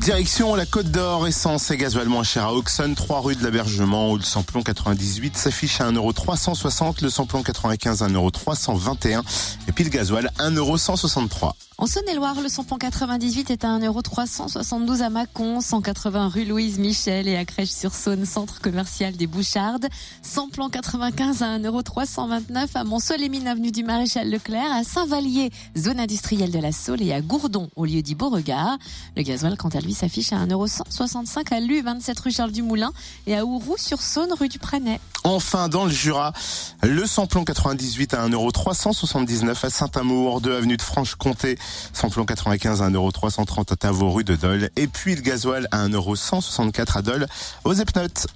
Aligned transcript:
Direction 0.00 0.54
la 0.56 0.66
Côte 0.66 0.90
d'Or, 0.90 1.28
essence 1.28 1.70
et 1.70 1.76
gasoil 1.76 2.08
moins 2.08 2.24
cher 2.24 2.46
à 2.46 2.54
Auxonne, 2.54 2.94
3 2.94 3.20
rue 3.20 3.36
de 3.36 3.44
l'Abergement, 3.44 4.10
où 4.10 4.16
le 4.16 4.22
samplon 4.22 4.62
98 4.62 5.36
s'affiche 5.36 5.80
à 5.80 5.90
1,360€, 5.92 7.02
le 7.02 7.10
samplon 7.10 7.42
95 7.42 8.02
à 8.02 8.08
1,321€, 8.08 9.22
et 9.68 9.72
puis 9.72 9.84
le 9.84 9.90
gasoil 9.90 10.30
1,163€. 10.38 11.52
En 11.78 11.86
Saône-et-Loire, 11.86 12.40
le 12.40 12.48
samplon 12.48 12.78
98 12.78 13.50
est 13.50 13.64
à 13.64 13.76
1,372€ 13.76 15.02
à 15.02 15.10
Mâcon, 15.10 15.60
180 15.60 16.28
rue 16.28 16.44
Louise 16.44 16.78
Michel 16.78 17.26
et 17.26 17.36
à 17.36 17.44
Crèche-sur-Saône, 17.44 18.24
centre 18.24 18.60
commercial 18.60 19.16
des 19.16 19.26
Bouchardes. 19.26 19.88
Samplon 20.22 20.68
95 20.68 21.42
à 21.42 21.58
1,329€ 21.58 22.68
à 22.74 22.84
Montsolémine, 22.84 23.48
avenue 23.48 23.72
du 23.72 23.82
Maréchal 23.82 24.30
Leclerc, 24.30 24.70
à 24.70 24.84
Saint-Vallier, 24.84 25.50
zone 25.76 25.98
industrielle 25.98 26.52
de 26.52 26.60
la 26.60 26.70
Saule 26.70 27.02
et 27.02 27.12
à 27.12 27.20
Gourdon, 27.20 27.68
au 27.74 27.84
lieu 27.84 28.02
dit 28.02 28.14
Beauregard. 28.14 28.78
Le 29.16 29.22
gasoil, 29.22 29.56
quant 29.56 29.70
à 29.70 29.80
lui, 29.82 29.94
s'affiche 29.94 30.32
à 30.32 30.36
1,165€ 30.46 31.54
à 31.54 31.60
Lu, 31.60 31.82
27 31.82 32.18
rue 32.20 32.30
Charles 32.30 32.52
Dumoulin 32.52 32.92
et 33.26 33.36
à 33.36 33.44
Ouroux-sur-Saône, 33.44 34.32
rue 34.38 34.48
du 34.48 34.58
Pranet. 34.58 35.00
Enfin, 35.24 35.68
dans 35.68 35.84
le 35.84 35.90
Jura, 35.90 36.32
le 36.82 37.06
samplon 37.06 37.44
98 37.44 38.14
à 38.14 38.28
1,379€ 38.28 39.66
à 39.66 39.70
Saint-Amour, 39.70 40.40
2 40.40 40.56
avenue 40.56 40.76
de 40.76 40.82
Franche-Comté, 40.82 41.58
samplon 41.92 42.24
95 42.24 42.82
à 42.82 42.90
1,330€ 42.90 43.72
à 43.72 43.76
Tavaux, 43.76 44.10
rue 44.10 44.24
de 44.24 44.36
Dole, 44.36 44.70
et 44.76 44.86
puis 44.86 45.14
le 45.14 45.20
gasoil 45.20 45.68
à 45.70 45.86
1,164€ 45.86 46.98
à 46.98 47.02
Dole, 47.02 47.26
aux 47.64 47.74
Epnotes. 47.74 48.26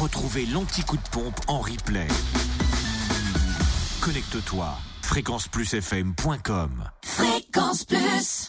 Retrouvez 0.00 0.46
l'anti-coup 0.46 0.96
de 0.96 1.08
pompe 1.10 1.38
en 1.46 1.60
replay. 1.60 2.08
Connecte-toi. 4.00 4.78
fréquenceplusfm.com 5.02 6.84
Fréquence 7.04 7.84
Plus 7.84 8.48